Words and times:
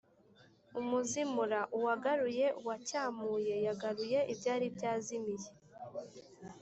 Umuzimura: 0.79 1.59
uwagaruye, 1.77 2.45
uwacyamuye, 2.61 3.53
yagaruye 3.65 4.19
ibyari 4.33 4.65
byazimiye. 4.75 5.47